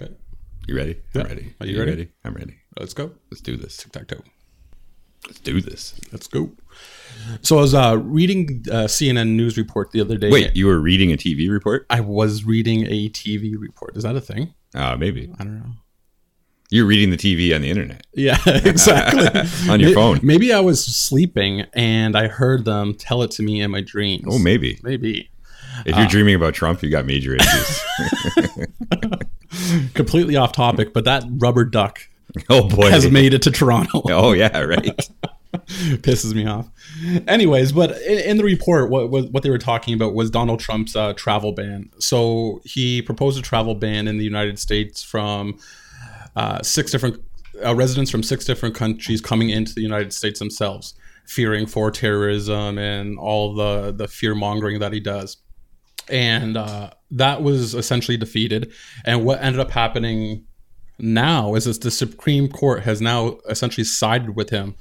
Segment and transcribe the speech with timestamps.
[0.00, 0.12] Okay.
[0.66, 0.96] You ready?
[1.14, 1.22] Yeah.
[1.22, 1.54] I'm ready.
[1.60, 2.08] Are you ready?
[2.24, 2.56] I'm ready.
[2.78, 3.12] Let's go.
[3.30, 3.76] Let's do this.
[3.76, 4.20] Tic tac toe.
[5.26, 5.94] Let's do this.
[6.12, 6.52] Let's go.
[7.42, 10.30] So I was uh, reading uh, CNN news report the other day.
[10.30, 11.86] Wait, you were reading a TV report?
[11.90, 13.96] I was reading a TV report.
[13.96, 14.54] Is that a thing?
[14.74, 15.30] Uh, maybe.
[15.38, 15.72] I don't know.
[16.70, 18.06] You're reading the TV on the internet.
[18.14, 19.26] Yeah, exactly.
[19.70, 20.20] On your May- phone.
[20.22, 24.24] Maybe I was sleeping and I heard them tell it to me in my dreams.
[24.28, 24.78] Oh, maybe.
[24.84, 25.30] Maybe.
[25.84, 27.80] If Uh, you're dreaming about Trump, you got major issues.
[29.94, 32.00] Completely off topic, but that rubber duck
[32.50, 32.90] oh boy.
[32.90, 34.02] has made it to Toronto.
[34.08, 35.08] oh yeah, right.
[36.02, 36.68] pisses me off.
[37.26, 40.60] Anyways, but in, in the report, what, what what they were talking about was Donald
[40.60, 41.90] Trump's uh, travel ban.
[41.98, 45.58] So he proposed a travel ban in the United States from
[46.36, 47.22] uh, six different
[47.64, 50.94] uh, residents from six different countries coming into the United States themselves,
[51.26, 55.36] fearing for terrorism and all the the fear mongering that he does.
[56.10, 58.72] And uh, that was essentially defeated.
[59.04, 60.44] And what ended up happening
[60.98, 64.74] now is that the Supreme Court has now essentially sided with him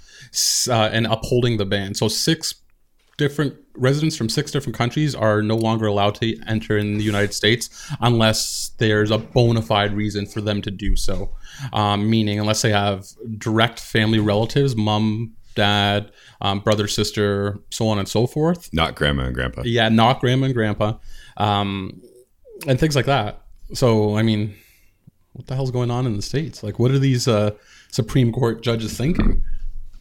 [0.70, 1.94] uh, and upholding the ban.
[1.96, 2.56] So six
[3.18, 7.34] different residents from six different countries are no longer allowed to enter in the United
[7.34, 11.36] States unless there's a bona fide reason for them to do so.
[11.74, 13.06] Um, meaning, unless they have
[13.38, 16.12] direct family relatives, mom, dad,
[16.42, 18.70] um, brother, sister, so on and so forth.
[18.74, 19.64] Not grandma and grandpa.
[19.66, 20.94] Yeah, not grandma and grandpa,
[21.38, 22.02] um,
[22.68, 23.42] and things like that.
[23.74, 24.56] So, I mean,
[25.34, 26.64] what the hell's going on in the states?
[26.64, 27.52] Like, what are these uh,
[27.92, 29.44] Supreme Court judges thinking?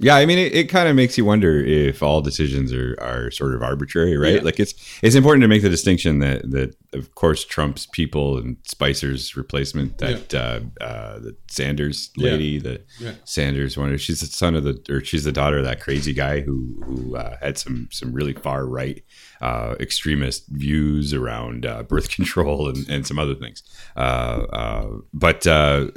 [0.01, 3.31] Yeah, I mean, it, it kind of makes you wonder if all decisions are, are
[3.33, 4.37] sort of arbitrary, right?
[4.37, 4.43] Yeah.
[4.43, 8.57] Like it's it's important to make the distinction that that of course Trump's people and
[8.65, 12.31] Spicer's replacement, that uh, uh, the Sanders Yeah.
[12.31, 13.15] lady, the Yeah.
[13.25, 16.41] Sanders one, she's the son of the or she's the daughter of that crazy guy
[16.43, 19.03] who who uh, had some some really far right
[19.41, 23.63] uh, extremist views around uh, birth control and, and some other things.
[23.97, 25.89] Uh, uh, but uh,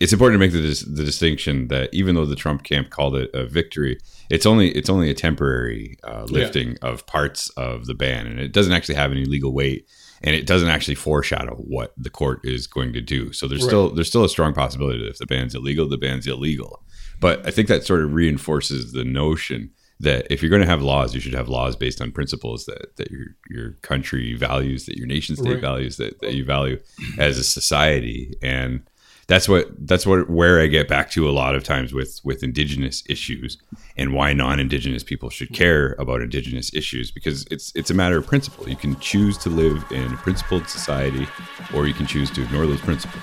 [0.00, 3.16] it's important to make the, dis- the distinction that even though the Trump camp called
[3.16, 3.98] it a victory,
[4.30, 8.52] it's only it's only a temporary uh, lifting of parts of the ban, and it
[8.52, 9.86] doesn't actually have any legal weight,
[10.22, 13.32] and it doesn't actually foreshadow what the court is going to do.
[13.32, 13.68] So there's Right.
[13.68, 16.84] still there's still a strong possibility that if the ban's illegal, the ban's illegal.
[17.20, 20.80] But I think that sort of reinforces the notion that if you're going to have
[20.82, 24.96] laws, you should have laws based on principles that, that your your country values, that
[24.96, 25.60] your nation state Right.
[25.60, 26.78] values, that, that you value
[27.18, 28.34] as a society.
[28.42, 28.82] And
[29.28, 32.42] that's what that's what where I get back to a lot of times with with
[32.42, 33.58] indigenous issues
[33.96, 38.26] and why non-indigenous people should care about indigenous issues because it's it's a matter of
[38.26, 38.68] principle.
[38.68, 41.28] You can choose to live in a principled society
[41.74, 43.22] or you can choose to ignore those principles.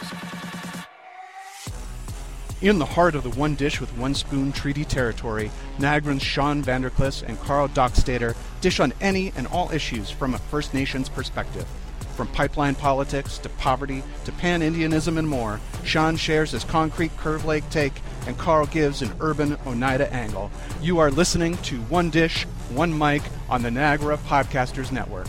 [2.61, 7.23] In the heart of the One Dish with One Spoon treaty territory, Niagara's Sean Vanderklis
[7.23, 11.67] and Carl Dockstader dish on any and all issues from a First Nations perspective.
[12.15, 17.43] From pipeline politics to poverty to pan Indianism and more, Sean shares his concrete Curve
[17.43, 17.93] Lake take
[18.25, 20.49] and Carl gives an urban Oneida angle.
[20.81, 25.27] You are listening to One Dish, One Mic on the Niagara Podcasters Network.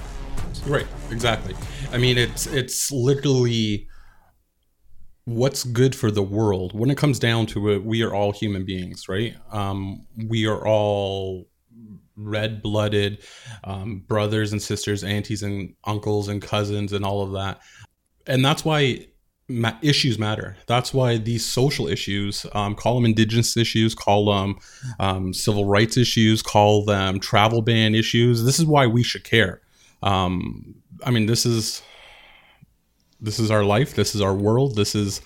[0.64, 1.56] Right, exactly.
[1.92, 3.88] I mean, it's it's literally
[5.24, 6.72] what's good for the world.
[6.72, 9.34] When it comes down to it, we are all human beings, right?
[9.50, 11.48] Um, we are all
[12.16, 13.18] red-blooded
[13.64, 17.60] um, brothers and sisters, aunties and uncles and cousins, and all of that.
[18.26, 19.06] And that's why
[19.48, 20.56] ma- issues matter.
[20.66, 24.56] That's why these social issues, um, call them indigenous issues, call them
[24.98, 28.44] um, civil rights issues, call them travel ban issues.
[28.44, 29.60] This is why we should care.
[30.02, 31.82] Um, I mean, this is
[33.20, 33.94] this is our life.
[33.94, 34.76] This is our world.
[34.76, 35.20] This is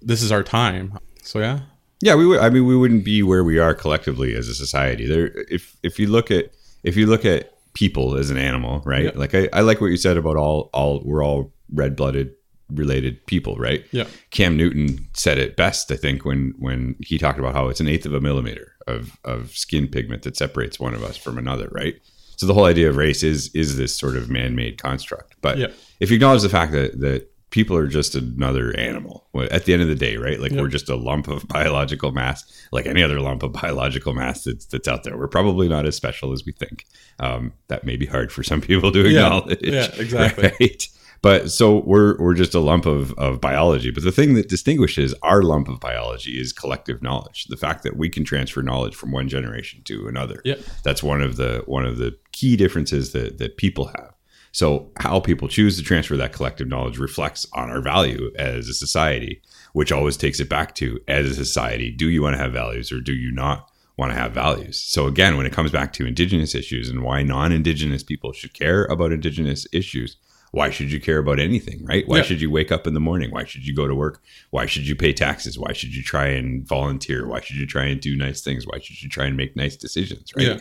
[0.00, 0.98] this is our time.
[1.22, 1.60] So yeah,
[2.02, 2.40] Yeah, we would.
[2.40, 5.06] I mean, we wouldn't be where we are collectively as a society.
[5.06, 6.50] There, if if you look at
[6.82, 9.16] if you look at people as an animal, right?
[9.16, 12.32] Like I, I like what you said about all all we're all red blooded
[12.70, 13.84] related people, right?
[13.92, 17.80] yeah, Cam Newton said it best, I think, when when he talked about how it's
[17.80, 21.38] an eighth of a millimeter of of skin pigment that separates one of us from
[21.38, 21.94] another, right?
[22.36, 25.36] So the whole idea of race is is this sort of man made construct.
[25.40, 25.68] But Yeah.
[26.00, 29.82] if you acknowledge the fact that that people are just another animal at the end
[29.82, 30.40] of the day, right?
[30.40, 30.62] Like Yeah.
[30.62, 34.64] we're just a lump of biological mass, like any other lump of biological mass that's
[34.66, 35.16] that's out there.
[35.16, 36.86] We're probably not as special as we think.
[37.20, 39.26] Um, that may be hard for some people to Yeah.
[39.26, 39.60] acknowledge.
[39.62, 40.50] Yeah, exactly.
[40.60, 40.88] Right?
[41.22, 43.92] But so we're we're just a lump of, of biology.
[43.92, 47.44] But the thing that distinguishes our lump of biology is collective knowledge.
[47.44, 50.42] The fact that we can transfer knowledge from one generation to another.
[50.44, 50.56] Yeah.
[50.82, 54.11] That's one of the one of the key differences that, that people have.
[54.52, 58.74] So how people choose to transfer that collective knowledge reflects on our value as a
[58.74, 59.40] society,
[59.72, 62.92] which always takes it back to as a society, do you want to have values
[62.92, 64.80] or do you not want to have values?
[64.80, 68.84] So again, when it comes back to indigenous issues and why non-indigenous people should care
[68.84, 70.16] about indigenous issues,
[70.50, 72.06] why should you care about anything, right?
[72.06, 72.24] Why Yeah.
[72.24, 73.30] should you wake up in the morning?
[73.30, 74.22] Why should you go to work?
[74.50, 75.58] Why should you pay taxes?
[75.58, 77.26] Why should you try and volunteer?
[77.26, 78.66] Why should you try and do nice things?
[78.66, 80.46] Why should you try and make nice decisions, right?
[80.46, 80.58] Yeah.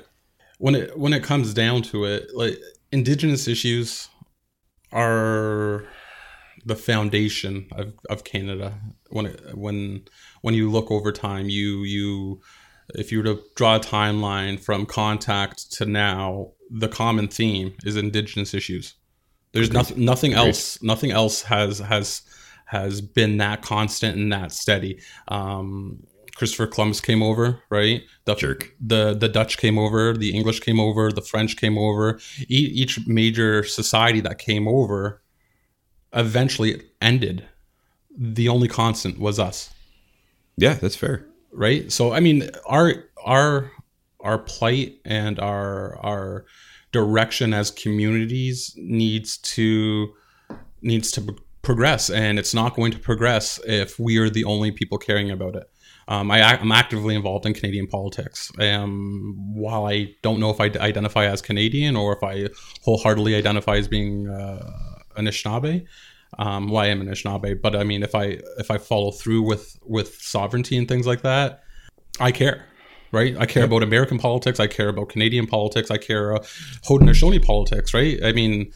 [0.60, 2.58] When it when it comes down to it, like
[2.92, 4.10] indigenous issues
[4.92, 5.86] are
[6.66, 8.80] the foundation of, of Canada.
[9.10, 10.04] When it, when
[10.42, 12.42] when you look over time, you you
[12.96, 17.96] if you were to draw a timeline from contact to now, the common theme is
[17.96, 18.96] indigenous issues.
[19.54, 22.22] There's nothing nothing else nothing else has has
[22.66, 25.02] has been that constant and that steady.
[25.28, 26.04] Um,
[26.42, 28.02] Christopher Columbus came over, right?
[28.26, 28.74] The, Jerk.
[28.80, 32.20] The the Dutch came over, the English came over, the French came over.
[32.50, 35.22] E- each major society that came over
[36.14, 37.46] eventually ended.
[38.18, 39.70] The only constant was us
[40.58, 41.26] Yeah, that's fair.
[41.54, 42.88] right so i mean our
[43.36, 43.72] our
[44.22, 46.46] our plight and our our
[46.92, 50.14] direction as communities needs to
[50.82, 54.72] needs to pro- progress and it's not going to progress if we are the only
[54.72, 55.68] people caring about it
[56.08, 58.52] um, I, I'm actively involved in Canadian politics.
[58.60, 62.50] Um, while I don't know if I d- identify as Canadian or if I
[62.84, 64.72] wholeheartedly identify as being uh,
[65.18, 65.86] Anishinaabe,
[66.40, 69.78] um, well, I am Anishinaabe, but I mean, if I if I follow through with
[69.84, 71.64] with sovereignty and things like that,
[72.20, 72.66] I care,
[73.12, 73.36] right?
[73.38, 74.60] I care about American politics.
[74.60, 75.92] I care about Canadian politics.
[75.92, 76.40] I care uh,
[76.88, 78.18] Haudenosaunee politics, right?
[78.24, 78.72] I mean,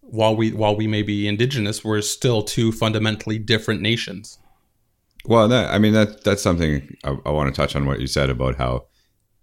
[0.00, 4.38] while we while we may be Indigenous, we're still two fundamentally different nations.
[5.26, 8.06] Well, that, I mean that that's something I, I want to touch on what you
[8.06, 8.86] said about how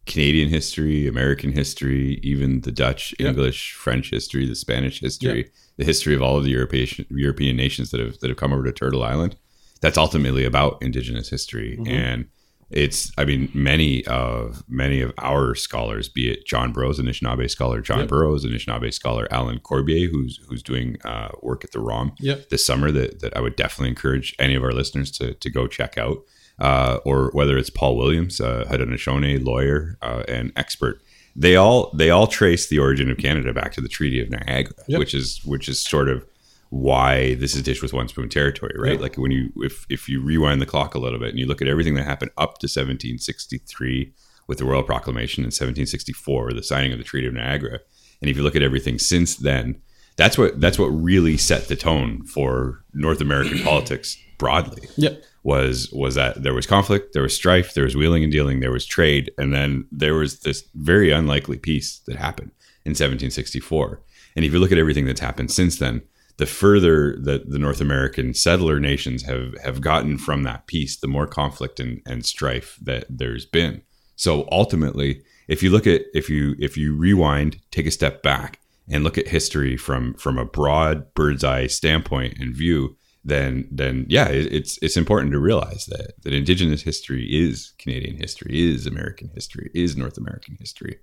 [0.06, 3.30] Canadian history, American history, even the Dutch, Yeah.
[3.30, 7.92] English, French history, the Spanish history, the history of all of the European European nations
[7.92, 9.36] that have that have come over to Turtle Island.
[9.82, 11.88] That's ultimately about Indigenous history, Mm-hmm.
[11.94, 12.26] and
[12.72, 17.82] it's I mean many of many of our scholars, be it John Borrows, Anishinaabe scholar
[17.82, 18.10] John Yep.
[18.10, 22.50] Borrows, Anishinaabe scholar Alan Corbiere, who's who's doing uh, work at the ROM Yep.
[22.50, 25.68] this summer that, that I would definitely encourage any of our listeners to, to go
[25.68, 26.20] check out.
[26.60, 31.02] Uh, or whether it's Paul Williams, uh, Haudenosaunee lawyer uh, and expert,
[31.34, 34.74] they all they all trace the origin of Canada back to the Treaty of Niagara,
[34.90, 35.00] Yep.
[35.00, 36.26] which is which is sort of
[36.70, 38.94] why this is dish with one spoon territory, right?
[38.94, 39.02] Yep.
[39.02, 41.62] Like when you if if you rewind the clock a little bit and you look
[41.62, 44.14] at everything that happened up to 1763
[44.48, 47.80] with the Royal Proclamation in 1764, the signing of the Treaty of Niagara,
[48.22, 49.82] and if you look at everything since then,
[50.16, 55.22] that's what that's what really set the tone for North American politics broadly Yep.
[55.44, 58.72] was was that there was conflict, there was strife, there was wheeling and dealing, there
[58.72, 62.52] was trade, and then there was this very unlikely peace that happened
[62.86, 64.02] in 1764.
[64.36, 66.02] And if you look at everything that's happened since then,
[66.40, 71.08] the further that the North American settler nations have have gotten from that peace, the
[71.08, 73.82] more conflict and, and strife that there's been.
[74.16, 78.62] So ultimately, if you look at if you if you rewind, take a step back
[78.90, 82.96] and look at history from from a broad bird's eye standpoint and view,
[83.26, 88.16] then then yeah, it, it's it's important to realize that that Indigenous history is Canadian
[88.16, 91.00] history, is American history, is North American history.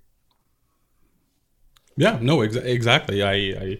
[1.95, 3.21] Yeah, no, ex- exactly.
[3.21, 3.77] I, I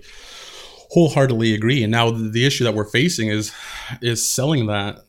[0.92, 1.84] wholeheartedly agree.
[1.84, 3.54] And now the issue that we're facing is
[4.02, 5.00] is selling that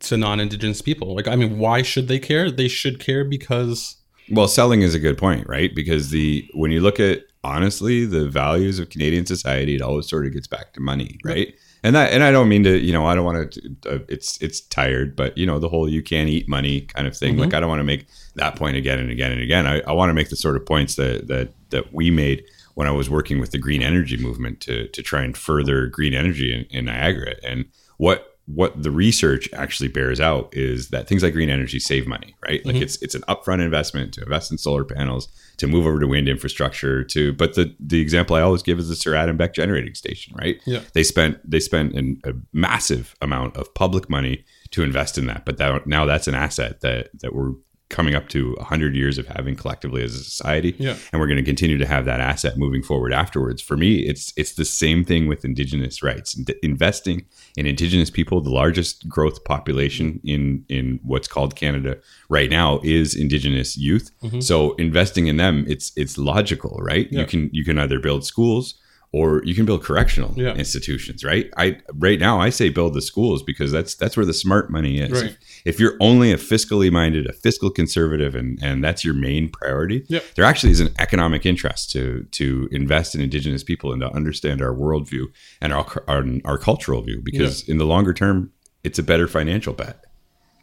[0.00, 1.14] to non-indigenous people.
[1.14, 2.50] Like, I mean, why should they care?
[2.50, 3.96] They should care because
[4.30, 5.74] Well, selling is a good point, right?
[5.74, 10.26] Because the when you look at honestly the values of Canadian society, it always sort
[10.26, 11.54] of gets back to money, right?
[11.82, 13.76] And that and I don't mean to, you know, I don't want to.
[13.86, 17.16] Uh, it's it's tired, but you know the whole you can't eat money kind of
[17.16, 17.36] thing.
[17.36, 19.66] Like I don't want to make that point again and again and again.
[19.66, 22.44] I, I want to make the sort of points that that that we made
[22.78, 26.14] when I was working with the green energy movement to to try and further green
[26.14, 27.34] energy in, in Niagara.
[27.42, 27.64] And
[27.96, 32.36] what what the research actually bears out is that things like green energy save money,
[32.40, 32.64] right?
[32.64, 32.84] Like mm-hmm.
[32.84, 36.28] it's it's an upfront investment to invest in solar panels, to move over to wind
[36.28, 39.96] infrastructure, to but the the example I always give is the Sir Adam Beck generating
[39.96, 40.60] station, right?
[40.64, 40.82] Yeah.
[40.92, 45.44] They spent they spent an, a massive amount of public money to invest in that,
[45.44, 47.54] but that, now that's an asset that that we're
[47.90, 50.96] coming up to 100 years of having collectively as a society Yeah.
[51.12, 54.32] and we're going to continue to have that asset moving forward afterwards for me it's
[54.36, 57.24] it's the same thing with indigenous rights In- investing
[57.56, 61.96] in indigenous people the largest growth population in in what's called canada
[62.28, 67.14] right now is indigenous youth so investing in them it's it's logical right Mm-hmm.
[67.14, 67.20] Yeah.
[67.22, 68.74] you can you can either build schools
[69.12, 70.54] or you can build correctional Yeah.
[70.54, 74.34] institutions right i right now i say build the schools because that's that's where the
[74.34, 75.30] smart money is Right.
[75.30, 79.48] if, if you're only a fiscally minded a fiscal conservative and and that's your main
[79.48, 80.24] priority Yep.
[80.34, 84.60] there actually is an economic interest to to invest in indigenous people and to understand
[84.60, 85.24] our worldview
[85.60, 88.52] and our our, our cultural view because in the longer term
[88.84, 90.04] it's a better financial bet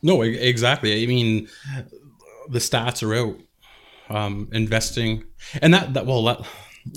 [0.04, 1.02] no, exactly.
[1.02, 1.48] I mean,
[2.50, 3.38] the stats are out.
[4.08, 5.24] Um, investing
[5.64, 6.46] and that that well that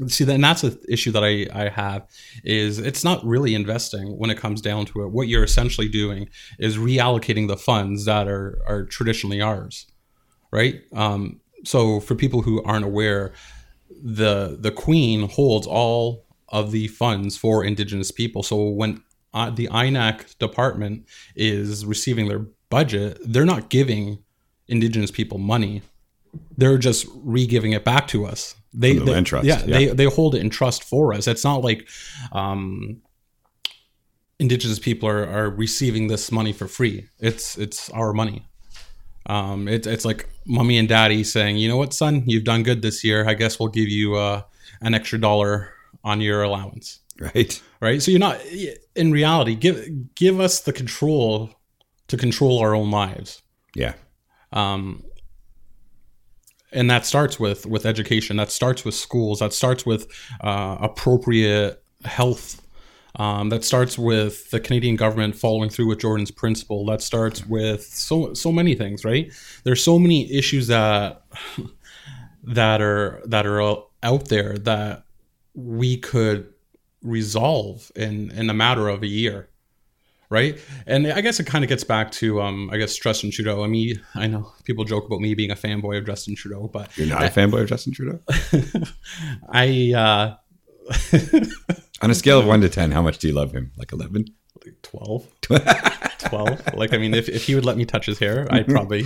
[0.06, 2.06] see then that's an issue that I, I have
[2.44, 5.12] is it's not really investing when it comes down to it.
[5.12, 6.28] What you're essentially doing
[6.58, 9.86] is reallocating the funds that are are traditionally ours
[10.50, 10.82] right?
[10.92, 13.32] Um, so for people who aren't aware
[14.02, 18.42] the the queen holds all of the funds for indigenous people.
[18.42, 19.02] So when
[19.34, 24.18] uh, the inac department is receiving their budget they're not giving
[24.68, 25.82] indigenous people money.
[26.56, 29.12] They're just re-giving it back to us they, they-
[29.44, 29.78] yeah, yeah.
[29.78, 31.26] they they hold it in trust for us.
[31.26, 31.88] It's not like
[32.32, 33.00] um
[34.38, 37.08] indigenous people are, are receiving this money for free.
[37.18, 38.46] It's it's our money.
[39.26, 42.22] Um it, it's like mommy and daddy saying you know what son?
[42.26, 43.26] You've done good this year.
[43.28, 44.42] I guess we'll give you uh
[44.80, 45.72] an extra dollar
[46.04, 47.00] on your allowance.
[47.20, 47.60] Right.
[47.80, 48.00] right?
[48.00, 48.40] So you're not
[48.94, 51.50] in reality give give us the control
[52.06, 53.42] to control our own lives.
[53.74, 53.94] Yeah.
[54.52, 55.04] um,
[56.72, 60.06] and that starts with with education that starts with schools that starts with
[60.42, 62.60] uh, appropriate health
[63.16, 66.86] um, that starts with the Canadian government following through with Jordan's principle.
[66.86, 69.32] That starts with so so many things, right?
[69.64, 71.22] There's so many issues that
[72.44, 73.60] that are that are
[74.02, 75.04] out there that
[75.54, 76.52] we could
[77.02, 79.48] resolve in in a matter of a year
[80.30, 83.64] right and i guess it kind of gets back to um i guess justin trudeau
[83.64, 86.96] i mean i know people joke about me being a fanboy of justin trudeau but
[86.98, 88.20] You're not a fanboy of Justin Trudeau?
[89.52, 90.36] i uh
[92.00, 93.72] On a scale of one to 10, how much do you love him?
[93.76, 94.26] Like 11?
[94.64, 95.26] Like 12
[96.18, 99.04] 12 like i mean if, if he would let me touch his hair i'd probably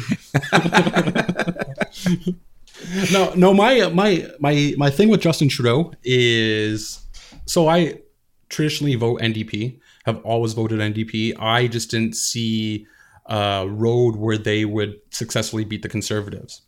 [3.12, 7.06] no no my my my my thing with justin trudeau is
[7.44, 8.00] so i
[8.48, 12.86] traditionally vote ndp have always voted ndp i just didn't see
[13.26, 16.62] a road where they would successfully beat the conservatives.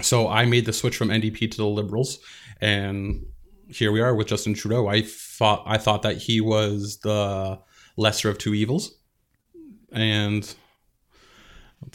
[0.00, 2.18] So i made the switch from ndp to the liberals
[2.60, 3.24] and
[3.68, 4.86] here we are with justin trudeau.
[4.88, 7.58] I thought i thought that he was the
[7.96, 8.94] lesser of two evils
[9.92, 10.54] and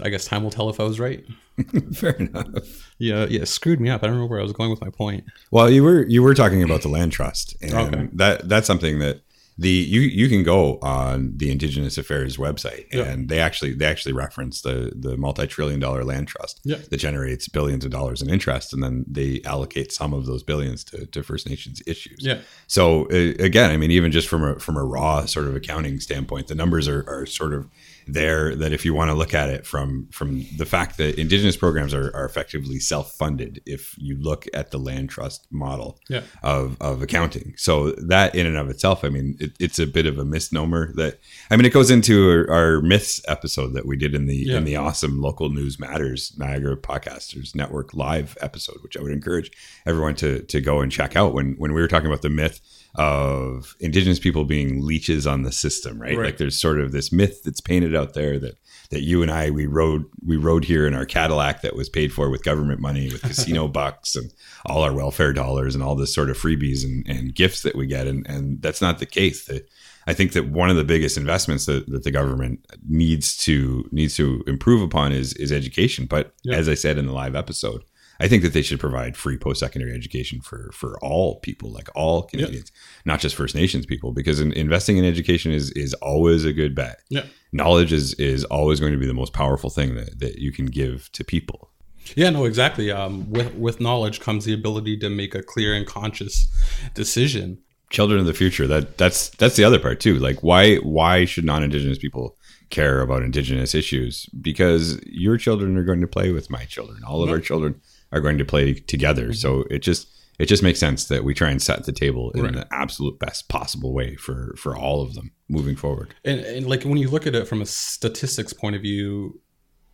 [0.04, 1.24] i guess time will tell if i was right.
[1.94, 2.94] Fair enough.
[3.00, 4.04] yeah yeah it screwed me up.
[4.04, 5.24] I don't know where i was going with my point.
[5.52, 8.10] Well, you were you were talking about the land trust, and Okay.
[8.14, 9.22] that that's something that
[9.58, 13.04] the you you can go on the Indigenous Affairs website, Yeah.
[13.04, 16.78] and they actually they actually reference the the multi trillion dollar land trust Yeah.
[16.90, 20.84] that generates billions of dollars in interest, and then they allocate some of those billions
[20.86, 22.18] to, to First Nations issues.
[22.20, 25.56] yeah So uh, again, I mean, even just from a from a raw sort of
[25.56, 27.70] accounting standpoint, the numbers are, are sort of
[28.08, 28.56] there.
[28.56, 31.94] That if you want to look at it from from the fact that Indigenous programs
[31.94, 36.22] are, are effectively self funded, if you look at the land trust model Yeah.
[36.44, 40.06] of of accounting, so that in and of itself, I mean, it, it's a bit
[40.06, 40.94] of a misnomer.
[40.96, 41.20] That
[41.50, 44.58] I mean, it goes into our, our myths episode that we did in the Yeah.
[44.58, 49.52] in the awesome local news matters Niagara Podcasters Network live episode, which I would encourage
[49.86, 51.34] everyone to to go and check out.
[51.34, 52.60] When when we were talking about the myth
[52.98, 56.18] of indigenous people being leeches on the system, right?
[56.18, 56.26] Right.
[56.28, 58.58] Like there's sort of this myth that's painted out there that
[58.92, 62.14] that you and I we rode we rode here in our Cadillac that was paid
[62.14, 64.32] for with government money, with casino bucks and
[64.66, 67.88] all our welfare dollars and all this sort of freebies and, and gifts that we
[67.88, 69.46] get, and and that's not the case.
[69.46, 69.68] That
[70.08, 74.16] I think that one of the biggest investments that, that the government needs to needs
[74.18, 76.06] to improve upon is is education.
[76.06, 76.58] But Yeah.
[76.58, 77.82] as I said in the live episode,
[78.20, 81.90] I think that they should provide free post secondary education for for all people, like
[81.96, 82.72] all Canadians,
[83.06, 86.76] not just First Nations people, because in, investing in education is is always a good
[86.76, 87.02] bet.
[87.10, 87.26] Yeah.
[87.52, 90.68] Knowledge is is always going to be the most powerful thing that, that you can
[90.68, 91.72] give to people.
[92.16, 92.92] Yeah, no, exactly.
[92.92, 96.48] Um, with with knowledge comes the ability to make a clear and conscious
[96.94, 97.60] decision.
[97.90, 98.68] Children of the future.
[98.68, 100.18] That that's that's the other part too.
[100.20, 102.38] Like why why should non-indigenous people
[102.70, 104.26] care about indigenous issues?
[104.42, 107.04] Because your children are going to play with my children.
[107.04, 107.82] All of our children
[108.16, 109.34] are going to play together.
[109.34, 110.08] So it just
[110.40, 112.54] it just makes sense that we try and set the table in Right.
[112.54, 116.14] the absolute best possible way for for all of them moving forward.
[116.24, 119.40] And, and like when you look at it from a statistics point of view,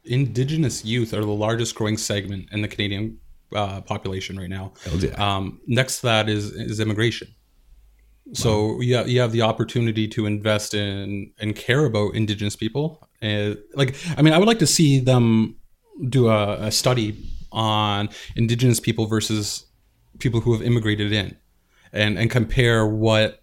[0.05, 3.19] Indigenous youth are the largest growing segment in the Canadian
[3.55, 4.73] uh, population right now.
[5.17, 7.27] Um, next to that is is immigration.
[8.33, 13.05] So you have, you have the opportunity to invest in and care about Indigenous people.
[13.21, 15.55] And like, I mean, I would like to see them
[16.07, 17.17] do a, a study
[17.51, 19.65] on Indigenous people versus
[20.19, 21.37] people who have immigrated in,
[21.93, 23.41] and and compare what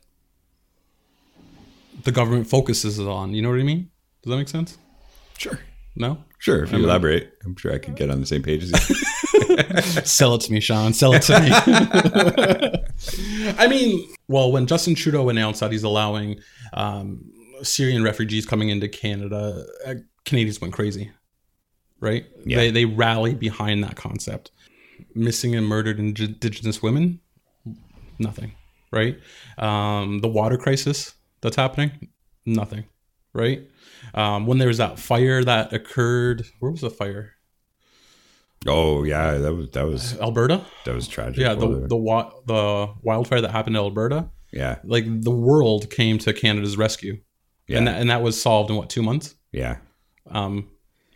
[2.05, 3.35] the government focuses on.
[3.35, 3.91] You know what I mean?
[4.23, 4.79] Does that make sense?
[5.37, 5.59] Sure.
[5.97, 6.19] No.
[6.38, 6.62] Sure.
[6.62, 8.95] If you elaborate, I'm sure I could get on the same page as you.
[10.05, 10.93] Sell it to me, Sean.
[10.93, 11.49] Sell it to me.
[13.59, 16.38] I mean, well, when Justin Trudeau announced that he's allowing
[16.73, 17.25] um,
[17.62, 21.11] Syrian refugees coming into Canada, uh, Canadians went crazy,
[22.00, 22.26] right?
[22.45, 22.59] Yeah.
[22.59, 24.50] They they rallied behind that concept.
[25.14, 27.21] Missing and murdered Indigenous women.
[28.19, 28.52] Nothing.
[28.93, 29.19] Right.
[29.59, 32.09] Um, the water crisis that's happening.
[32.47, 32.85] Nothing.
[33.33, 33.69] Right.
[34.14, 37.33] Um, when there was that fire that occurred, where was the fire?
[38.67, 40.64] Oh yeah, that was that was Alberta.
[40.85, 41.38] that was tragic.
[41.38, 44.31] Yeah, the the wa- the wildfire that happened in Alberta.
[44.52, 47.21] yeah, Like the world came to Canada's rescue,
[47.69, 49.37] yeah, and that, and that was solved in what two months.
[49.52, 49.76] yeah.
[50.31, 50.69] Um,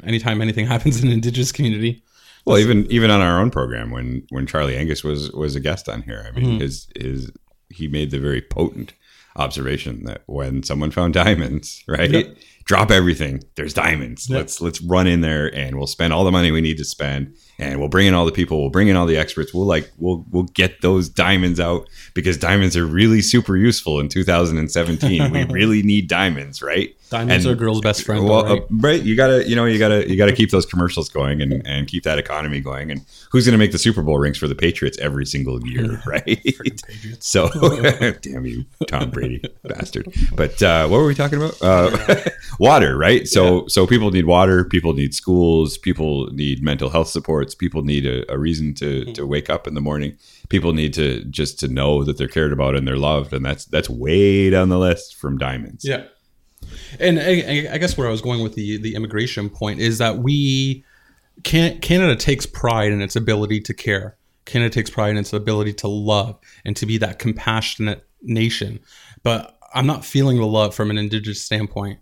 [0.04, 2.02] anytime anything happens in an Indigenous community,
[2.44, 5.88] Well, even even on our own program, when when Charlie Angus was was a guest
[5.88, 6.60] on here, I mean, Mhm.
[6.62, 7.30] his his
[7.70, 8.92] he made the very potent
[9.36, 12.36] observation that when someone found diamonds, right, Yep.
[12.64, 13.42] Drop everything.
[13.56, 14.28] There's diamonds.
[14.28, 14.36] Yep.
[14.38, 17.34] Let's let's run in there and we'll spend all the money we need to spend,
[17.58, 18.60] and we'll bring in all the people.
[18.60, 19.52] We'll bring in all the experts.
[19.54, 24.08] We'll like we'll we'll get those diamonds out because diamonds are really super useful in
[24.08, 25.30] 2017.
[25.32, 26.94] we really need diamonds, right?
[27.10, 28.24] diamonds And- are girls' best friend.
[28.24, 28.62] well, right?
[28.62, 29.02] uh, right.
[29.02, 32.04] You gotta, you know, you gotta, you gotta keep those commercials going and, and keep
[32.04, 32.90] that economy going.
[32.90, 36.40] And who's gonna make the Super Bowl rings for the Patriots every single year, right?
[37.20, 37.50] So,
[38.22, 40.06] damn you, Tom Brady, bastard.
[40.34, 41.60] But uh, what were we talking about?
[41.60, 41.90] Uh,
[42.58, 43.26] water, right?
[43.26, 44.64] So, so people need water.
[44.64, 45.78] People need schools.
[45.78, 47.54] People need mental health supports.
[47.54, 49.12] People need a, a reason to mm-hmm.
[49.12, 50.16] to wake up in the morning.
[50.48, 53.64] People need to just to know that they're cared about and they're loved, and that's
[53.64, 55.84] that's way down the list from diamonds.
[55.84, 56.04] Yeah,
[56.98, 60.18] and I, I guess where I was going with the the immigration point is that
[60.18, 60.84] we
[61.44, 64.16] can Canada takes pride in its ability to care.
[64.44, 68.80] Canada takes pride in its ability to love and to be that compassionate nation.
[69.22, 72.00] But I'm not feeling the love from an indigenous standpoint.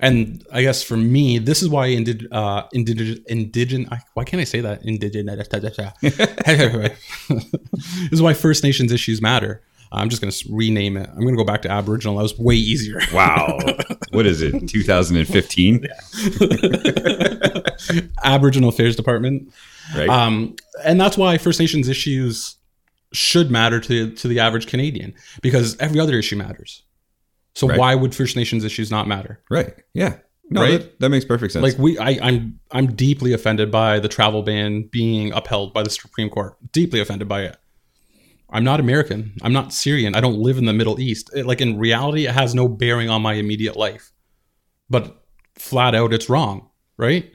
[0.00, 4.44] And I guess for me, this is why indig- uh, indigenous, indigenous, why can't I
[4.44, 4.84] say that?
[4.84, 5.48] Indigenous.
[7.28, 9.62] this is why First Nations issues matter.
[9.92, 11.08] I'm just going to rename it.
[11.08, 12.16] I'm going to go back to Aboriginal.
[12.16, 13.00] That was way easier.
[13.12, 13.58] Wow.
[14.10, 14.68] what is it?
[14.68, 15.86] 2015?
[18.24, 19.52] Aboriginal Affairs Department.
[19.94, 20.08] Right.
[20.08, 22.56] Um, and that's why First Nations issues
[23.12, 26.82] should matter to to the average Canadian because every other issue matters.
[27.56, 27.78] So Right.
[27.78, 29.40] why would First Nations issues not matter?
[29.50, 29.72] right.
[29.94, 30.18] Yeah.
[30.50, 30.80] No, Right?
[30.80, 31.62] That, that makes perfect sense.
[31.64, 35.90] Like we, I, I'm I'm deeply offended by the travel ban being upheld by the
[35.90, 36.54] Supreme Court.
[36.70, 37.56] Deeply offended by it.
[38.50, 39.32] I'm not American.
[39.42, 40.14] I'm not Syrian.
[40.14, 41.30] I don't live in the Middle East.
[41.34, 44.12] It- like in reality, it has no bearing on my immediate life.
[44.88, 45.20] But
[45.56, 47.32] flat out, it's wrong, right?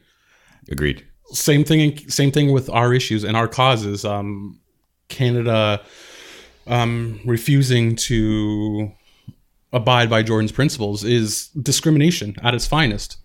[0.70, 1.04] Agreed.
[1.34, 4.60] same thing same thing with our issues and our causes um
[5.10, 5.82] canada
[6.68, 8.92] um refusing to
[9.74, 13.18] abide by jordan's principles is discrimination at its finest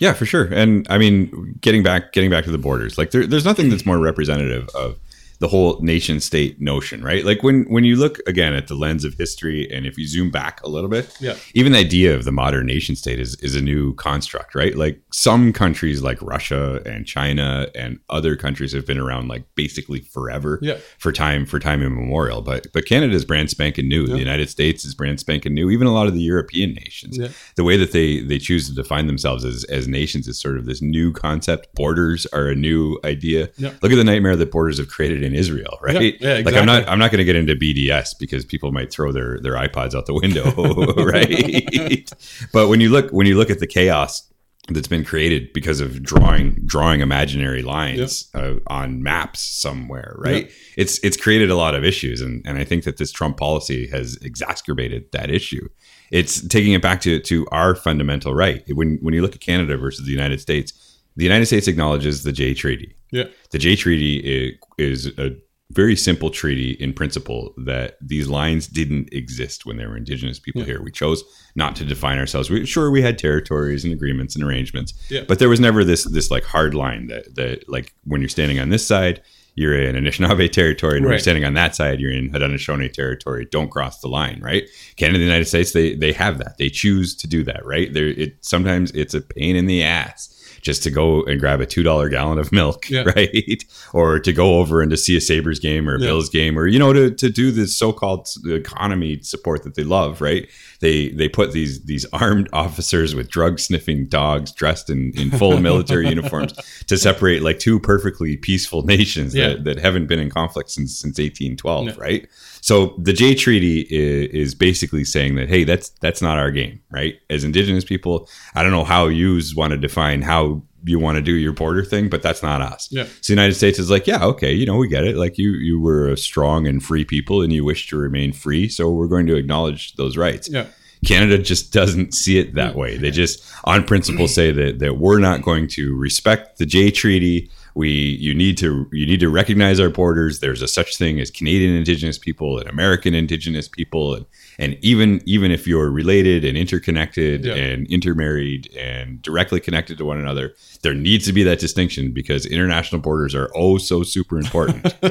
[0.00, 0.44] Yeah, for sure.
[0.44, 3.84] And I mean, getting back, getting back to the borders, like there, there's nothing that's
[3.84, 4.96] more representative of
[5.40, 7.24] the whole nation state notion, right?
[7.24, 10.30] Like when when you look again at the lens of history, and if you zoom
[10.30, 11.36] back a little bit, Yeah.
[11.54, 14.76] even the idea of the modern nation state is is a new construct, right?
[14.76, 20.00] Like some countries like Russia and China and other countries have been around like basically
[20.00, 20.78] forever, Yeah.
[20.98, 22.42] for time for time immemorial.
[22.42, 24.02] But but Canada is brand spanking new.
[24.06, 24.14] Yeah.
[24.14, 25.70] The United States is brand spanking new.
[25.70, 27.28] Even a lot of the European nations Yeah.
[27.54, 30.66] the way that they they choose to define themselves as as nations is sort of
[30.66, 31.68] this new concept.
[31.76, 33.50] Borders are a new idea.
[33.56, 33.74] Yeah.
[33.82, 36.16] Look at the nightmare that borders have created in Israel, right?
[36.20, 36.88] Yeah, yeah, Like I'm not.
[36.88, 40.06] I'm not going to get into BDS because people might throw their their iPods out
[40.06, 40.50] the window,
[41.04, 42.10] right?
[42.52, 44.24] but when you look when you look at the chaos
[44.70, 50.50] that's been created because of drawing drawing imaginary lines uh, on maps somewhere, right?
[50.76, 53.86] It's it's created a lot of issues, and and I think that this Trump policy
[53.88, 55.68] has exacerbated that issue.
[56.10, 58.62] It's taking it back to to our fundamental right.
[58.68, 60.87] When when you look at Canada versus the United States,
[61.18, 62.94] the United States acknowledges the Jay Treaty.
[63.12, 65.36] yeah The Jay Treaty is a
[65.72, 70.62] very simple treaty in principle that these lines didn't exist when there were indigenous people
[70.62, 70.66] Yeah.
[70.68, 70.82] here.
[70.82, 71.22] We chose
[71.56, 72.48] not to define ourselves.
[72.48, 75.24] We, sure, we had territories and agreements and arrangements, Yeah.
[75.28, 78.58] but there was never this this like hard line that that like when you're standing
[78.60, 79.20] on this side,
[79.56, 83.46] you're in Anishinaabe territory, and when you're standing on that side, you're in Haudenosaunee territory.
[83.50, 84.64] Don't cross the line, right?
[84.96, 86.56] Canada, and the United States, they they have that.
[86.58, 87.92] They choose to do that, right?
[87.92, 91.66] There, it sometimes it's a pain in the ass just to go and grab a
[91.66, 93.02] two dollar gallon of milk, Yeah.
[93.16, 93.64] right?
[93.92, 96.06] Or to go over and to see a Sabres game or a Yeah.
[96.06, 99.84] Bills game, or you know, to, to do this so called economy support that they
[99.84, 100.48] love, right?
[100.80, 105.58] They they put these these armed officers with drug sniffing dogs dressed in, in full
[105.68, 106.52] military uniforms
[106.86, 109.48] to separate like two perfectly peaceful nations Yeah.
[109.48, 111.94] that, that haven't been in conflict since since eighteen twelve, Yeah.
[111.98, 112.28] right?
[112.60, 116.80] So the Jay Treaty is, is basically saying that hey, that's that's not our game,
[116.90, 117.16] right?
[117.28, 121.22] As Indigenous people, I don't know how you want to define how you want to
[121.22, 122.88] do your border thing, but that's not us.
[122.90, 123.04] Yeah.
[123.04, 125.16] So the United States is like, yeah, okay, you know, we get it.
[125.16, 128.68] Like you you were a strong and free people, and you wish to remain free,
[128.68, 130.48] so we're going to acknowledge those rights.
[130.48, 130.66] yeah
[131.06, 132.96] Canada just doesn't see it that way.
[132.96, 134.30] They just, on principle, mm.
[134.30, 137.50] say that that we're not going to respect the Jay Treaty.
[137.74, 140.40] We, you need to, you need to recognize our borders.
[140.40, 144.26] There's a such thing as Canadian Indigenous people and American Indigenous people, and
[144.58, 147.54] and even even if you're related and interconnected Yeah.
[147.54, 152.44] and intermarried and directly connected to one another, there needs to be that distinction because
[152.46, 154.94] international borders are oh so super important.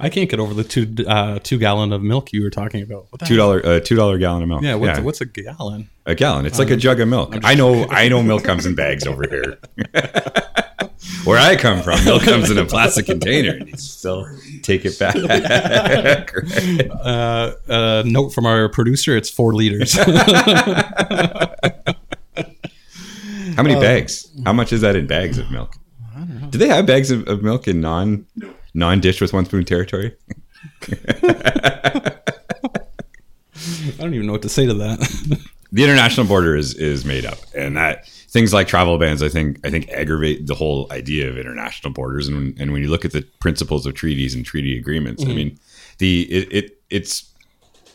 [0.00, 3.06] I can't get over the two uh, two gallon of milk you were talking about.
[3.24, 4.62] Two dollar uh, two dollar gallon of milk.
[4.62, 5.88] Yeah, what's, what's a gallon?
[6.04, 6.44] a gallon?
[6.46, 7.34] It's like a jug of milk.
[7.42, 7.86] I know.
[7.88, 9.58] I know milk comes in bags over here.
[11.24, 14.26] Where I come from, milk comes in a plastic container, and you still
[14.62, 15.16] take it back.
[17.02, 19.94] Uh, uh, note from our producer: it's four liters.
[23.56, 24.30] How many bags?
[24.44, 25.76] How much is that in bags of milk?
[26.50, 28.26] Do they have bags of, of milk in non
[28.74, 30.14] non dish with one spoon territory?
[30.88, 32.12] I
[33.98, 34.98] don't even know what to say to that.
[35.72, 39.60] the international border is is made up, and that things like travel bans, I think,
[39.64, 42.26] I think aggravate the whole idea of international borders.
[42.26, 45.28] And when, and when you look at the principles of treaties and treaty agreements, I
[45.28, 45.58] mean,
[45.98, 47.28] the it, it it's.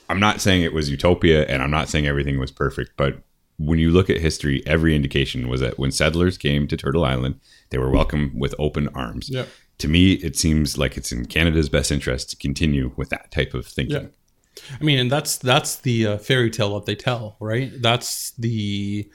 [0.09, 3.21] I'm not saying it was utopia, and I'm not saying everything was perfect, but
[3.57, 7.41] when you look at history, every indication was that when settlers came to Turtle Island,
[7.71, 9.29] they were welcomed with open arms.
[9.29, 9.45] Yeah.
[9.79, 13.53] To me, it seems like it's in Canada's best interest to continue with that type
[13.53, 14.03] of thinking.
[14.03, 14.75] Yeah.
[14.79, 17.71] I mean, and that's that's the uh, fairy tale that they tell, right?
[17.81, 19.09] That's the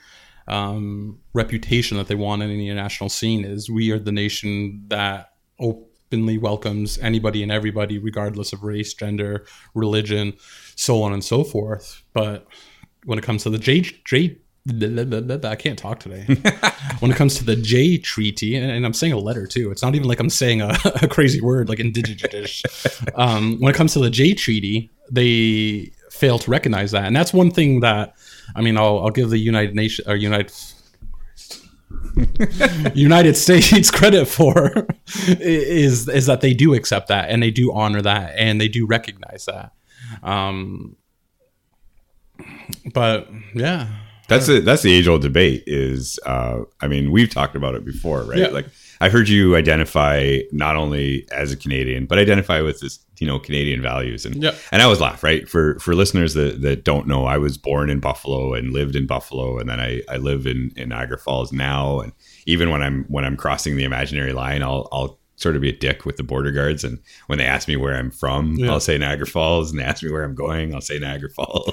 [0.48, 5.33] um, reputation that they want in the international scene is we are the nation that
[5.59, 10.35] openly welcomes anybody and everybody, regardless of race, gender, religion,
[10.76, 12.02] so on and so forth.
[12.12, 12.46] But
[13.05, 16.24] when it comes to the J, J I can't talk today.
[17.00, 19.72] when it comes to the Jay Treaty, and, I'm saying a letter too.
[19.72, 22.62] It's not even like I'm saying a, a crazy word like indigenous.
[23.16, 27.33] um, when it comes to the Jay Treaty, they fail to recognize that, and that's
[27.33, 28.14] one thing that
[28.55, 28.77] I mean.
[28.77, 30.53] I'll, I'll give the United Nation or United.
[32.94, 34.87] United States credit for
[35.40, 38.85] is is that they do accept that and they do honor that and they do
[38.87, 39.72] recognize that.
[40.22, 40.96] Um,
[42.92, 43.88] but yeah,
[44.29, 45.64] That's the that's the age old debate.
[45.66, 48.38] Is uh, I mean, we've talked about it before, right?
[48.38, 48.48] Yeah.
[48.48, 48.66] Like
[49.03, 53.38] I've heard you identify not only as a Canadian, but identify with this, you know,
[53.38, 54.25] Canadian values.
[54.25, 54.55] And Yeah.
[54.71, 55.49] and I always laugh, right?
[55.49, 59.07] For for listeners that, that don't know, I was born in Buffalo and lived in
[59.07, 62.01] Buffalo, and then I, I live in, in Niagara Falls now.
[62.01, 62.12] And
[62.47, 65.76] even when I'm when I'm crossing the imaginary line, I'll I'll sort of be a
[65.76, 66.85] dick with the border guards.
[66.85, 68.70] And when they ask me where I'm from, Yeah.
[68.70, 71.70] I'll say Niagara Falls, and they ask me where I'm going, I'll say Niagara Falls,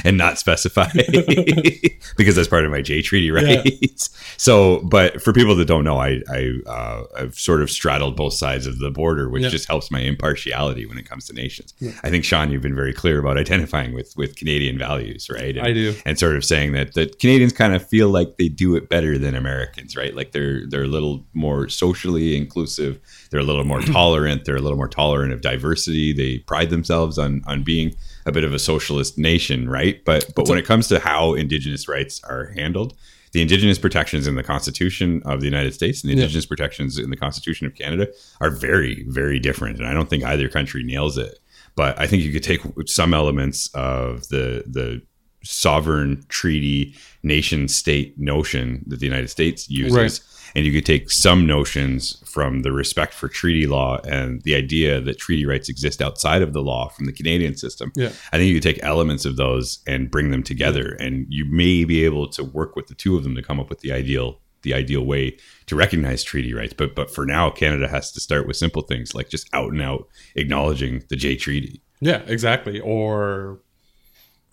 [0.04, 0.88] and not specify
[2.16, 4.10] because that's part of my Jay Treaty rights.
[4.38, 8.32] So, but for people that don't know, I I uh, I've sort of straddled both
[8.32, 9.50] sides of the border, which Yeah.
[9.50, 11.74] just helps my impartiality when it comes to nations.
[12.02, 15.56] I think Sean, you've been very clear about identifying with with Canadian values, right?
[15.56, 15.94] And, I do.
[16.04, 19.16] and sort of saying that that Canadians kind of feel like they do it better
[19.16, 20.14] than Americans, right?
[20.16, 22.98] Like they're they're a little more socially inclusive,
[23.30, 26.12] they're a little more tolerant, they're a little more tolerant of diversity.
[26.12, 27.94] They pride themselves on on being
[28.26, 30.04] a bit of a socialist nation, right?
[30.04, 32.96] But but when it comes to how indigenous rights are handled,
[33.32, 36.22] the indigenous protections in the Constitution of the United States and the Yeah.
[36.22, 38.08] indigenous protections in the Constitution of Canada
[38.40, 41.38] are very very different, and I don't think either country nails it.
[41.74, 45.02] But I think you could take some elements of the the
[45.44, 50.20] sovereign treaty nation state notion that the United States uses Right.
[50.56, 55.00] and you could take some notions from the respect for treaty law and the idea
[55.00, 57.92] that treaty rights exist outside of the law from the Canadian system.
[57.94, 58.10] Yeah.
[58.32, 61.84] I think you could take elements of those and bring them together and you may
[61.84, 64.38] be able to work with the two of them to come up with the ideal
[64.62, 66.72] the ideal way to recognize treaty rights.
[66.72, 69.82] But but for now Canada has to start with simple things like just out and
[69.82, 71.82] out acknowledging the Jay Treaty.
[72.00, 72.78] Yeah, exactly.
[72.78, 73.60] Or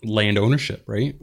[0.02, 1.16] land ownership, right?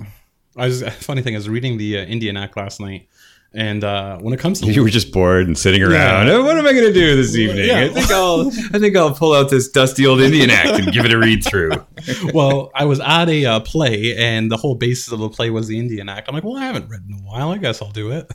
[0.55, 1.35] I was funny thing.
[1.35, 3.07] I was reading the uh, Indian Act last night,
[3.53, 6.29] and uh, when it comes to You were just bored and sitting around.
[6.29, 7.67] "Oh, What am I going to do this evening?
[7.67, 7.81] Yeah.
[7.81, 11.05] I think I'll I think I'll pull out this dusty old Indian Act and give
[11.05, 11.71] it a read through.
[12.33, 15.67] well, I was at a uh, play, and the whole basis of the play was
[15.67, 16.27] the Indian Act.
[16.27, 17.51] I'm like, well, I haven't read in a while.
[17.51, 18.31] I guess I'll do it.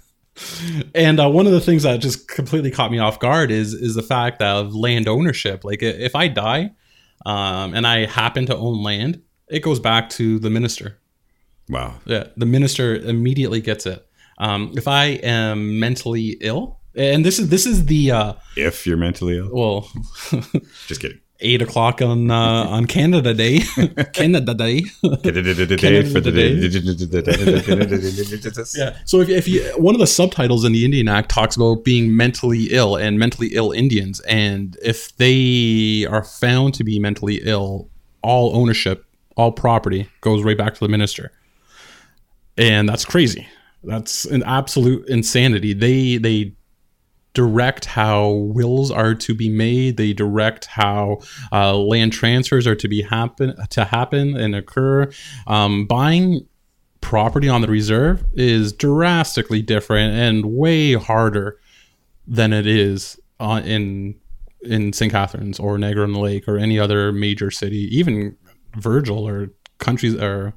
[0.95, 3.95] And uh, one of the things that just completely caught me off guard is is
[3.95, 5.63] the fact of land ownership.
[5.63, 6.71] Like, if I die,
[7.27, 9.21] um, and I happen to own land,
[9.53, 10.99] it goes back to the minister.
[11.69, 11.95] Wow.
[12.07, 14.07] Yeah, the minister immediately gets it.
[14.39, 18.97] Um, if I am mentally ill, and this is this is the uh, If you're
[18.97, 19.51] mentally ill.
[19.53, 19.89] well,
[20.87, 21.21] Just kidding.
[21.43, 23.59] eight o'clock on uh, on Canada Day,
[24.13, 24.83] Canada Day.
[25.03, 26.55] Canada for the day.
[28.79, 28.97] Yeah.
[29.05, 32.17] So if, if you one of the subtitles in the Indian Act talks about being
[32.17, 37.91] mentally ill and mentally ill Indians, and if they are found to be mentally ill,
[38.23, 39.05] all ownership
[39.37, 41.33] all property goes right back to the minister.
[42.57, 43.47] And that's crazy.
[43.85, 45.73] That's an absolute insanity.
[45.73, 46.55] They they
[47.35, 49.97] direct how wills are to be made.
[49.97, 55.11] They direct how uh, land transfers are to be happen to happen and occur.
[55.47, 56.47] Um, buying
[57.01, 61.59] property on the reserve is drastically different and way harder
[62.27, 64.15] than it is uh, in
[64.63, 65.11] in St.
[65.11, 68.37] Catharines or Niagara on the Lake or any other major city, even
[68.77, 70.53] Virgil or countries or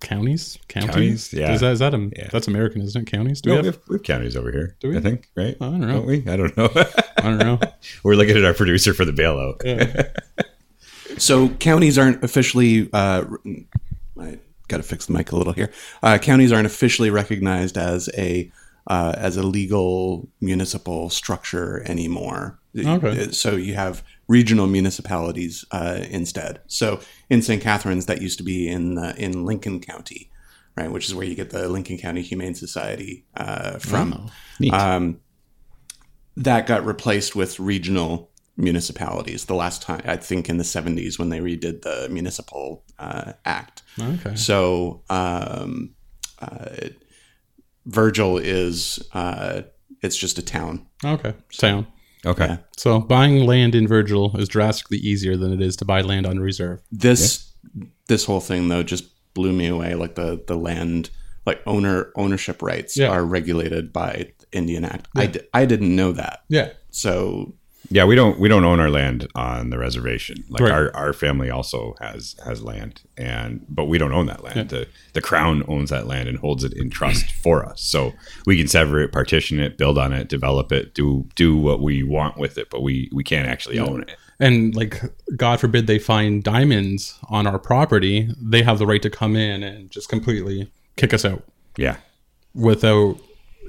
[0.00, 0.58] counties.
[0.68, 1.52] Counties, Counties, yeah.
[1.52, 2.28] Is that is that a, Yeah.
[2.32, 3.10] that's American, isn't it?
[3.10, 3.40] Counties?
[3.40, 3.74] Do No, we we, have?
[3.76, 4.76] have, we have counties over here.
[4.80, 4.96] Do we?
[4.96, 5.56] I think, right?
[5.60, 5.86] I don't know.
[5.94, 6.24] Don't we?
[6.28, 6.70] I don't know.
[7.18, 7.58] I don't know.
[8.04, 10.12] We're looking at our producer for the bailout.
[11.16, 12.88] So counties aren't officially.
[12.92, 13.24] Uh,
[14.20, 15.72] I got to fix the mic a little here.
[16.02, 18.52] Uh, counties aren't officially recognized as a
[18.86, 22.58] uh, as a legal municipal structure anymore.
[22.78, 23.32] Okay.
[23.32, 26.60] So you have regional municipalities uh, instead.
[26.66, 27.62] So in St.
[27.62, 30.30] Catharines, that used to be in uh, in Lincoln County,
[30.76, 34.30] right, which is where you get the Lincoln County Humane Society uh, from.
[34.60, 34.72] Neat.
[34.74, 35.20] Um,
[36.36, 41.28] that got replaced with regional municipalities the last time i think in the 70s when
[41.28, 44.34] they redid the municipal uh, act Okay.
[44.34, 45.94] so um,
[46.40, 46.88] uh,
[47.86, 49.62] virgil is uh,
[50.02, 51.34] it's just a town Okay.
[51.56, 51.86] Town.
[52.26, 52.46] Okay.
[52.46, 52.56] Yeah.
[52.76, 56.38] So buying land in Virgil is drastically easier than it is to buy land on
[56.40, 56.80] reserve.
[56.92, 57.52] this
[58.08, 59.04] this whole thing though just
[59.34, 61.10] blew me away like the the land
[61.46, 63.08] like owner ownership rights Yeah.
[63.08, 66.70] are regulated by indian act I, di- I didn't know that Yeah.
[66.90, 67.52] so
[67.90, 70.44] Yeah, we don't we don't own our land on the reservation.
[70.48, 70.72] Like Right.
[70.72, 74.68] our, our family also has has land, and but we don't own that land.
[74.68, 77.80] The the crown owns that land and holds it in trust for us.
[77.82, 78.12] So
[78.46, 82.02] we can sever it, partition it, build on it, develop it, do do what we
[82.02, 84.10] want with it, but we we can't actually own it.
[84.40, 85.02] And like,
[85.36, 89.64] God forbid they find diamonds on our property, they have the right to come in
[89.64, 91.42] and just completely kick us out
[91.76, 91.96] Yeah,
[92.54, 93.18] without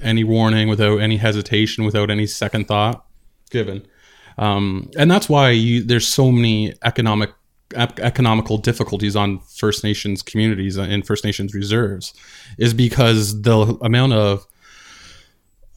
[0.02, 3.04] any warning, without any hesitation, without any second thought
[3.50, 3.86] given.
[4.40, 7.30] Um, and that's why you, there's so many economic
[7.76, 12.12] economical difficulties on First Nations communities and First Nations reserves,
[12.58, 14.44] is because the amount of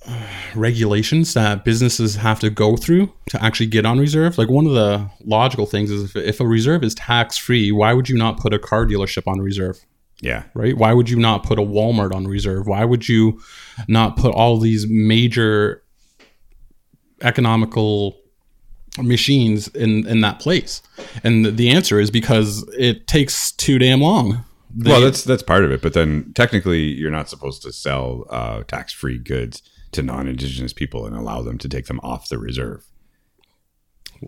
[0.08, 4.40] uh, regulations that businesses have to go through to actually get on reserve.
[4.40, 7.94] Like one of the logical things is if, if a reserve is tax free, why
[7.94, 9.86] would you not put a car dealership on reserve?
[10.24, 10.78] yeah, right?
[10.78, 12.66] Why would you not put a Walmart on reserve?
[12.66, 13.42] Why would you
[13.90, 15.84] not put all these major
[17.22, 18.18] economical
[19.00, 20.82] machines in in that place?
[21.24, 24.44] And the- answer is because it takes too damn long.
[24.76, 25.82] They- well, that's that's part of it.
[25.82, 31.06] But then technically, you're not supposed to sell uh, tax free goods to non-indigenous people
[31.06, 32.84] and allow them to take them off the reserve.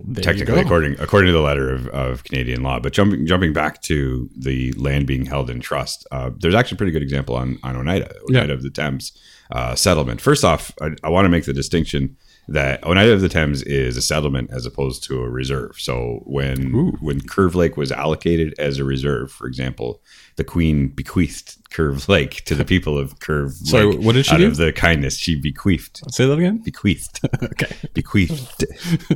[0.03, 2.79] there technically according according to the letter of, of Canadian law.
[2.79, 6.79] But jumping jumping back to the land being held in trust, uh, there's actually a
[6.79, 8.53] pretty good example on on Oneida, Oneida Yeah.
[8.53, 9.11] of the Thames
[9.51, 10.21] uh, settlement.
[10.21, 13.97] First off, I, I want to make the distinction that Oneida of the Thames is
[13.97, 15.75] a settlement as opposed to a reserve.
[15.79, 16.91] So when Ooh.
[17.01, 20.01] when Curve Lake was allocated as a reserve, for example,
[20.35, 24.33] the Queen bequeathed Curve Lake to the people of Curve Sorry, Lake what did she
[24.33, 24.47] out do?
[24.47, 26.01] of the kindness she bequeathed.
[26.13, 26.59] Say that again.
[26.63, 27.75] Bequeathed Okay.
[27.93, 28.65] bequeathed,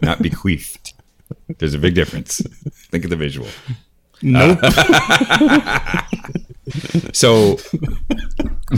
[0.02, 0.94] not bequeathed.
[1.60, 2.42] There's a big difference.
[2.90, 3.48] Think of the visual.
[4.22, 4.60] Nope.
[4.62, 6.02] Uh,
[7.14, 7.58] so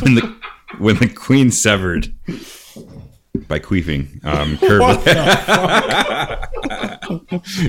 [0.01, 0.35] when the
[0.77, 2.13] when the queen severed
[3.47, 4.81] by queefing, um, curve,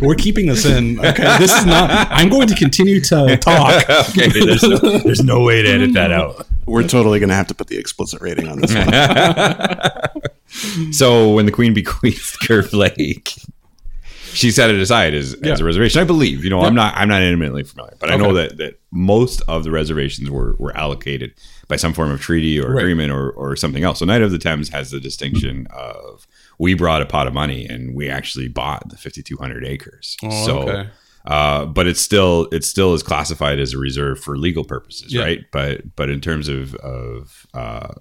[0.03, 0.98] We're keeping this in.
[0.98, 1.38] Okay.
[1.38, 1.90] This is not.
[2.11, 3.88] I'm going to continue to talk.
[4.11, 6.46] okay, there's no, there's no way to edit that out.
[6.66, 8.92] we're totally going to have to put the explicit rating on this one
[10.92, 13.35] So when the queen bequeathed Curve Lake,
[14.33, 15.53] she set it aside as, Yeah.
[15.53, 16.01] as a reservation.
[16.01, 18.81] I believe, you know, I'm not I'm not intimately familiar, but I know that that
[18.90, 21.35] most of the reservations were were allocated
[21.68, 22.83] by some form of treaty or Right.
[22.83, 23.99] agreement or or something else.
[24.01, 26.27] So Knight of the Thames has the distinction of
[26.59, 30.16] we brought a pot of money and we actually bought the 5200 acres.
[30.23, 30.90] Oh, so okay.
[31.27, 35.23] uh, but it's still it still is classified as a reserve for legal purposes, Yeah.
[35.23, 35.40] right?
[35.53, 37.95] But but in terms of of uh,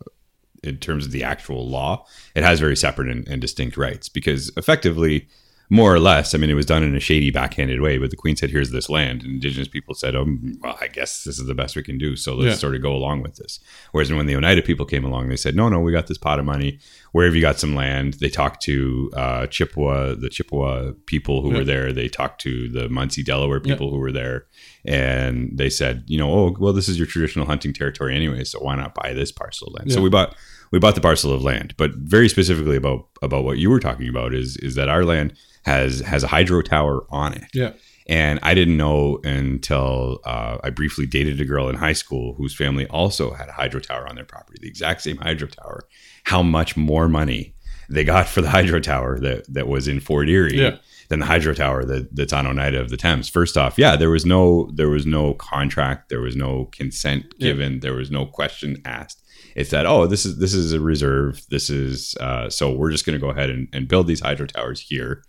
[0.63, 4.51] in terms of the actual law, it has very separate and, and distinct rights because
[4.57, 5.27] effectively,
[5.71, 7.97] more or less, I mean, it was done in a shady, backhanded way.
[7.97, 10.27] But the Queen said, "Here's this land," and Indigenous people said, "Oh,
[10.61, 12.59] well, I guess this is the best we can do, so let's Yeah.
[12.59, 13.61] sort of go along with this."
[13.93, 16.39] Whereas when the Oneida people came along, they said, "No, no, we got this pot
[16.39, 16.77] of money.
[17.11, 21.51] Where have you got some land?" They talked to uh, Chippewa, the Chippewa people who
[21.51, 21.57] Yeah.
[21.57, 21.91] were there.
[21.93, 23.73] They talked to the Munsee, Delaware Yeah.
[23.73, 24.45] people who were there,
[24.85, 28.59] and they said, "You know, oh, well, this is your traditional hunting territory anyway, so
[28.59, 30.35] why not buy this parcel of land?" So we bought
[30.71, 34.07] we bought the parcel of land, but very specifically about about what you were talking
[34.07, 35.33] about is is that our land
[35.65, 37.43] has has a hydro tower on it.
[37.53, 37.71] Yeah.
[38.09, 42.55] And I didn't know until uh, I briefly dated a girl in high school whose
[42.55, 45.87] family also had a hydro tower on their property, the exact same hydro tower,
[46.25, 47.53] how much more money
[47.89, 50.77] they got for the hydro tower that, that was in Fort Erie Yeah.
[51.09, 53.27] than the hydro tower that, that's on Oneida of the Thames.
[53.29, 57.49] First off, yeah, there was no there was no contract, there was no consent Yeah.
[57.49, 59.21] given, there was no question asked.
[59.55, 61.41] It's that oh this is this is a reserve.
[61.49, 64.45] This is uh, so we're just going to go ahead and, and build these hydro
[64.47, 65.23] towers here.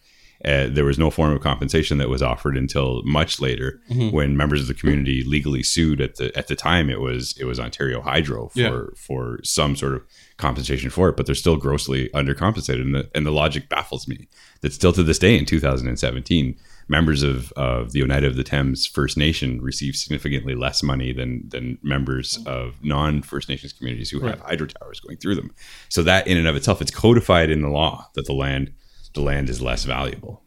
[0.45, 4.13] Uh, there was no form of compensation that was offered until much later, Mhm.
[4.13, 6.01] when members of the community legally sued.
[6.01, 8.81] At the at the time, it was it was Ontario Hydro for Yeah.
[8.97, 10.03] for some sort of
[10.39, 12.81] compensation for it, but they're still grossly undercompensated.
[12.81, 14.27] And the and the logic baffles me
[14.63, 16.57] that still to this day in 2017,
[16.89, 21.49] members of, of the Oneida of the Thames First Nation receive significantly less money than
[21.51, 25.53] than members of non First Nations communities who have hydro towers going through them.
[25.89, 28.73] So that in and of itself, it's codified in the law that the land
[29.15, 30.43] the land is less valuable.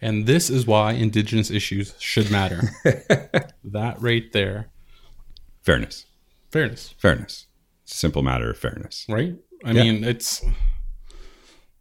[0.00, 2.60] And this is why Indigenous issues should matter.
[3.64, 4.70] that right there.
[5.62, 6.06] Fairness,
[6.50, 7.46] Fairness, fairness.
[7.84, 9.06] It's a simple matter of fairness.
[9.08, 9.34] right?
[9.64, 9.82] I Yeah.
[9.84, 10.42] mean, it's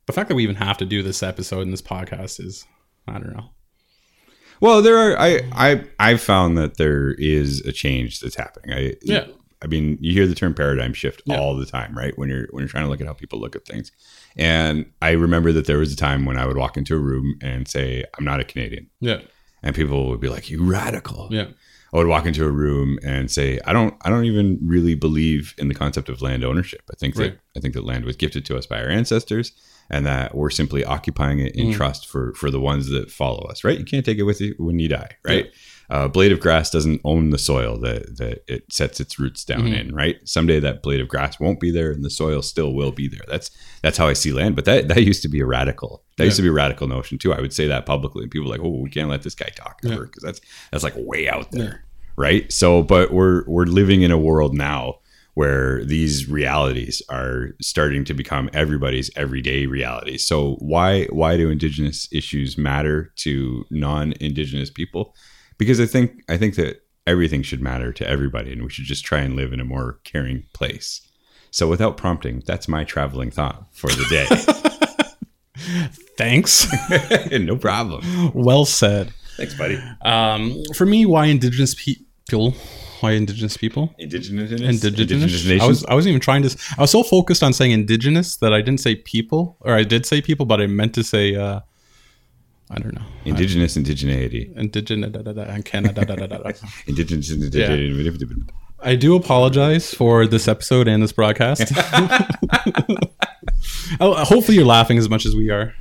[0.06, 2.66] the fact that we even have to do this episode in this podcast is,
[3.08, 3.50] I don't know.
[4.60, 8.72] Well, there are I I I've found that there is a change that's happening.
[8.78, 9.26] I Yeah.
[9.64, 11.40] I mean, you hear the term paradigm shift Yeah.
[11.40, 12.18] all the time, right?
[12.18, 13.92] When you're when you're trying to look at how people look at things.
[14.38, 17.36] And I remember that there was a time when I would walk into a room
[17.42, 19.20] and say, "I'm not a Canadian," Yeah,
[19.62, 21.48] and people would be like, "You radical." yeah,
[21.94, 25.54] I would walk into a room and say, "I don't I don't even really believe
[25.58, 26.82] in the concept of land ownership.
[26.92, 27.32] I think Right.
[27.34, 29.52] that I think that land was gifted to us by our ancestors."
[29.94, 31.74] And that we're simply occupying it in Mm.
[31.76, 33.78] trust for for the ones that follow us, right?
[33.78, 35.52] You can't take it with you when you die, right?
[35.92, 39.64] Uh, blade of grass doesn't own the soil that, that it sets its roots down
[39.64, 39.80] Mhm.
[39.80, 42.92] in right someday that blade of grass won't be there and the soil still will
[42.94, 43.52] be there that's
[43.84, 46.38] that's how i see land but that that used to be a radical that used
[46.38, 48.66] to be a radical notion too i would say that publicly and people are like
[48.66, 49.94] oh we can't let this guy talk Yeah.
[49.96, 52.14] ever because that's that's like way out there Yeah.
[52.16, 55.00] right so but we're we're living in a world now
[55.34, 60.18] where these realities are starting to become everybody's everyday reality.
[60.18, 65.16] so why why do indigenous issues matter to non-indigenous people
[65.58, 69.04] because i think i think that everything should matter to everybody and we should just
[69.06, 71.02] try and live in a more caring place
[71.52, 74.28] so without prompting that's my traveling thought for the day.
[76.18, 76.68] Thanks.
[77.32, 79.14] no problem well said.
[79.38, 82.52] thanks buddy Um, for me, why Indigenous people?
[83.02, 83.94] Why Indigenous people?
[83.98, 85.46] indigenous Indigenous.
[85.46, 86.58] I nations was I wasn't even trying to.
[86.78, 90.06] I was so focused on saying indigenous that I didn't say people, or I did
[90.06, 91.36] say people, but I meant to say.
[91.36, 91.62] Uh,
[92.74, 93.08] I don't know.
[93.26, 95.12] indigenous indigeneity Indigenous.
[95.56, 96.06] And Canada.
[96.06, 96.52] Da, da, da, da.
[96.88, 97.92] indigenous indigeneity
[98.84, 101.72] I do apologize for this episode and this broadcast.
[104.00, 105.74] Oh, Hopefully, you're laughing as much as we are.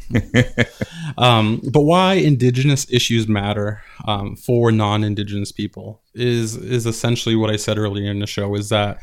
[1.18, 7.56] um, but why Indigenous issues matter um, for non-Indigenous people is is essentially what I
[7.56, 8.54] said earlier in the show.
[8.56, 8.98] Is that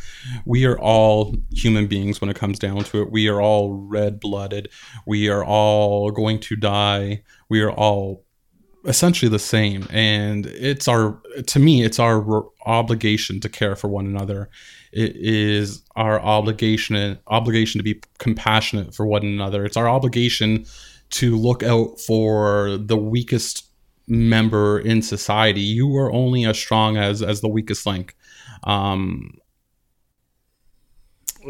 [0.45, 3.11] we are all human beings when it comes down to it.
[3.11, 4.69] We are all red-blooded.
[5.05, 7.23] We are all going to die.
[7.49, 8.25] We are all
[8.87, 9.85] essentially the same.
[9.91, 14.49] And it's our to me it's our obligation to care for one another.
[14.91, 19.65] It is our obligation obligation to be compassionate for one another.
[19.65, 20.65] It's our obligation
[21.09, 23.65] to look out for the weakest
[24.07, 25.61] member in society.
[25.61, 28.15] You are only as strong as as the weakest link.
[28.63, 29.37] Um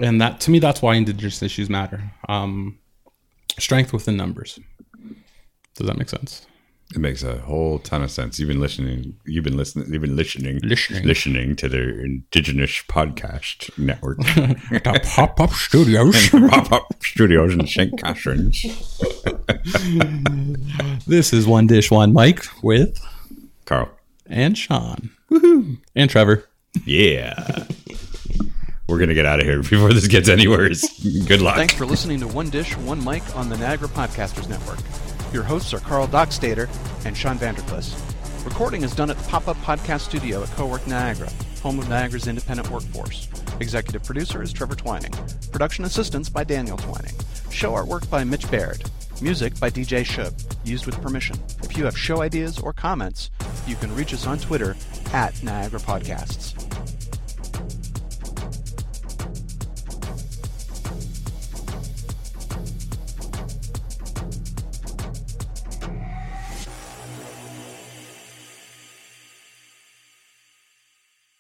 [0.02, 2.12] and that to me that's why indigenous issues matter.
[2.28, 2.80] Um
[3.60, 4.60] strength within numbers.
[5.76, 6.48] Does that make sense
[6.96, 8.40] It makes a whole ton of sense.
[8.40, 9.14] You've been listening.
[9.26, 9.92] You've been listening.
[9.92, 10.60] You've been listening.
[10.64, 11.04] Listening.
[11.06, 14.18] Listening to their Indigenous Podcast Network.
[14.20, 17.98] the pop-up studios Pop up studios in St.
[18.00, 18.66] Catharines.
[21.06, 23.00] This is One Dish One Mic with
[23.66, 23.90] Carl.
[24.26, 25.10] and Sean.
[25.96, 26.44] And Trevor.
[26.86, 27.66] Yeah.
[28.90, 30.84] We're gonna get out of here before this gets any worse.
[31.28, 31.56] Good luck.
[31.56, 34.80] Thanks for listening to One Dish, One Mic on the Niagara Podcasters Network.
[35.34, 36.70] Your hosts are Carl Dockstader
[37.06, 37.94] and Sean Vanderklis.
[38.46, 41.30] Recording is done at the Pop Up Podcast Studio at Cowork Niagara,
[41.62, 43.28] home of Niagara's independent workforce.
[43.60, 45.14] Executive producer is Trevor Twining.
[45.52, 47.14] Production assistance by Daniel Twining.
[47.52, 48.90] Show artwork by Mitch Baird.
[49.22, 50.32] Music by DJ Shub,
[50.64, 51.38] used with permission.
[51.64, 53.30] If you have show ideas or comments,
[53.66, 54.78] you can reach us on Twitter
[55.12, 56.67] at Niagara Podcasts.